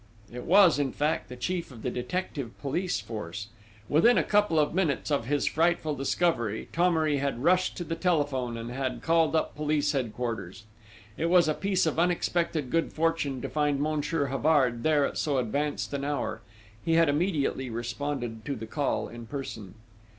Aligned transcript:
It 0.33 0.45
was, 0.45 0.79
in 0.79 0.93
fact, 0.93 1.29
the 1.29 1.35
chief 1.35 1.69
of 1.69 1.83
the 1.83 1.91
detective 1.91 2.59
police 2.59 2.99
force. 2.99 3.49
Within 3.87 4.17
a 4.17 4.23
couple 4.23 4.57
of 4.57 4.73
minutes 4.73 5.11
of 5.11 5.27
his 5.27 5.45
frightful 5.45 5.93
discovery, 5.93 6.69
Thomery 6.73 7.17
had 7.17 7.43
rushed 7.43 7.77
to 7.77 7.83
the 7.83 7.93
telephone 7.95 8.57
and 8.57 8.71
had 8.71 9.03
called 9.03 9.35
up 9.35 9.53
Police 9.55 9.91
Headquarters. 9.91 10.63
It 11.17 11.27
was 11.27 11.47
a 11.47 11.53
piece 11.53 11.85
of 11.85 11.99
unexpected 11.99 12.71
good 12.71 12.91
fortune 12.91 13.41
to 13.43 13.47
find 13.49 13.79
Monsieur 13.79 14.25
Havard 14.25 14.81
there 14.81 15.05
at 15.05 15.19
so 15.19 15.37
advanced 15.37 15.93
an 15.93 16.03
hour. 16.03 16.41
He 16.83 16.93
had 16.93 17.07
immediately 17.07 17.69
responded 17.69 18.43
to 18.45 18.55
the 18.55 18.65
call 18.65 19.07
in 19.07 19.27
person. 19.27 19.75